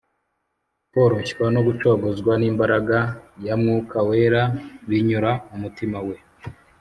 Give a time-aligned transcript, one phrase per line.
[0.91, 2.97] Koroshywa, no gucogozwa n’imbaraga
[3.45, 4.43] ya Mwuka Wera
[4.87, 6.15] binyura umutima we.